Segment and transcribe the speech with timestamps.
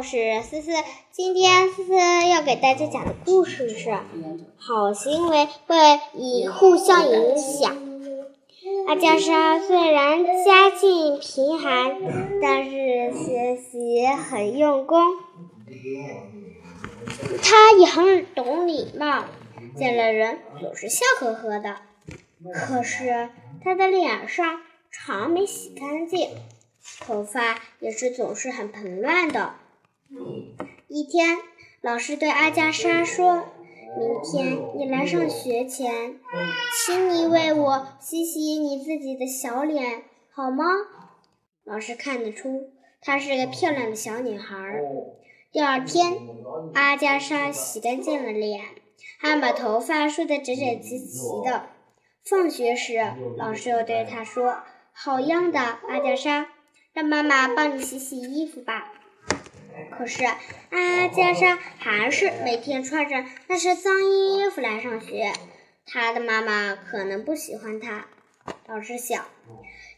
[0.00, 0.70] 我是思思。
[1.10, 1.92] 今天思思
[2.26, 3.90] 要给大家讲的故事是：
[4.56, 5.76] 好行为会
[6.14, 7.76] 以互相影响。
[8.88, 12.00] 阿加莎虽然家境贫寒，
[12.40, 15.02] 但是学习很用功。
[17.42, 19.26] 她也很懂礼貌，
[19.76, 21.76] 见了人总是笑呵呵的。
[22.54, 23.28] 可是
[23.62, 26.30] 她的脸上常没洗干净。
[27.00, 29.56] 头发也是总是很蓬乱的。
[30.88, 31.38] 一天，
[31.80, 33.44] 老师对阿加莎说
[33.96, 36.18] ：“明天你来上学前，
[36.84, 40.02] 请你为我洗洗你自己的小脸，
[40.32, 40.64] 好吗？”
[41.62, 44.80] 老师看得出她是个漂亮的小女孩。
[45.52, 46.18] 第二天，
[46.74, 48.64] 阿加莎洗干净了脸，
[49.20, 51.66] 还把头发梳得整整齐齐的。
[52.24, 53.00] 放学时，
[53.36, 54.58] 老师又对她说
[54.92, 56.48] ：“好样的，阿加莎。”
[56.92, 58.92] 让妈妈帮你洗洗衣服吧。
[59.96, 65.32] 可是阿加莎还是每天穿着那身脏衣服来上学。
[65.86, 68.06] 她的妈妈可能不喜欢她，
[68.66, 69.24] 老师想。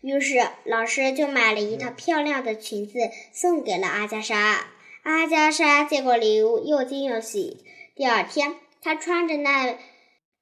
[0.01, 2.99] 于是老师就买了一套漂亮的裙子
[3.33, 4.67] 送给了阿加莎。
[5.03, 7.65] 阿加莎接过礼物，又惊又喜。
[7.95, 9.79] 第二天，她穿着那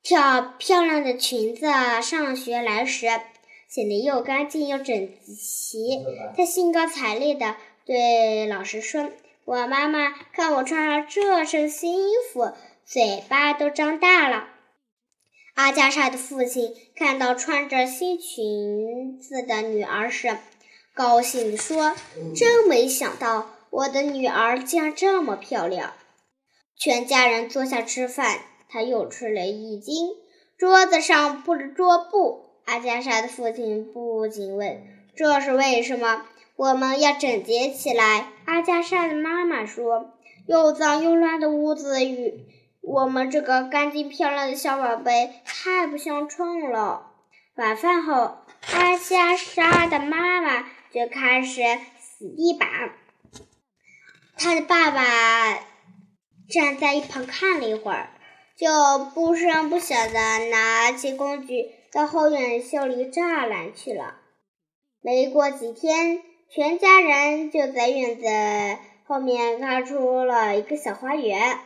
[0.02, 1.66] 条漂亮的裙子
[2.02, 3.06] 上学来时。
[3.68, 6.04] 显得又干净又整齐。
[6.36, 7.54] 她兴高采烈地
[7.90, 9.10] 对老师说
[9.44, 12.52] ：“我妈妈看我穿上这身新衣服，
[12.86, 14.46] 嘴巴都张大了。”
[15.56, 20.38] 阿加莎的父亲看到穿着新裙子的女儿时，
[20.94, 21.96] 高兴地说
[22.36, 25.94] ：“真没想到，我的女儿竟然这么漂亮。”
[26.78, 30.10] 全家人坐下吃饭，他又吃了一惊。
[30.56, 32.52] 桌子上铺着桌布。
[32.66, 34.80] 阿加莎的父亲不禁问
[35.16, 36.24] ：“这是为什么？
[36.60, 40.12] 我们要整洁起来。”阿加莎的妈妈说
[40.46, 42.44] ：“又脏又乱的屋子与
[42.82, 47.12] 我们这个干净漂亮的小宝贝太不相称了。”
[47.56, 48.36] 晚饭后，
[48.74, 51.62] 阿加莎的妈妈就开始
[51.98, 52.68] 洗地板。
[54.36, 55.60] 她的爸爸
[56.50, 58.10] 站在一旁看了一会儿，
[58.58, 61.70] 就不声不响的拿起工具。
[61.90, 64.16] 到后院修理栅栏去了。
[65.00, 66.22] 没过几天，
[66.52, 68.26] 全家人就在院子
[69.06, 71.60] 后面开出了一个小花园。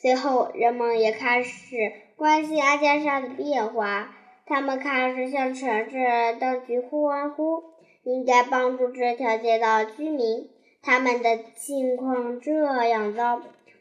[0.00, 4.16] 随后，人们也开始关心阿加莎的变化。
[4.46, 5.96] 他们开始向城市
[6.40, 7.62] 当局欢呼，
[8.02, 10.50] 应该帮助这条街道居民。
[10.82, 13.40] 他们的境况这样糟，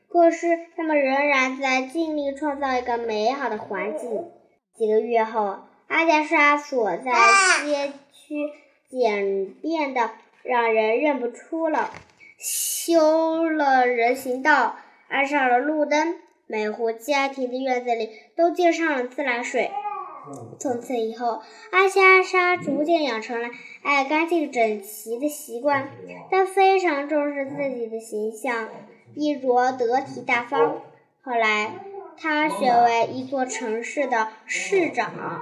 [0.09, 4.29] 可是他们仍然在尽力创造一个美好的环境。
[4.75, 7.11] 几个月后，阿加莎所在
[7.65, 8.51] 街区
[8.89, 10.11] 简便的
[10.43, 11.91] 让人认不出了，
[12.37, 14.77] 修了人行道，
[15.07, 16.15] 安上了路灯，
[16.45, 19.71] 每户家庭的院子里都接上了自来水。
[20.59, 23.49] 从此以后，阿加莎逐渐养成了
[23.83, 25.89] 爱干净整齐的习惯，
[26.29, 28.69] 她非常重视自己的形象，
[29.15, 30.81] 衣着得体大方。
[31.21, 31.73] 后来。
[32.19, 35.39] 他选为一座城市的市长。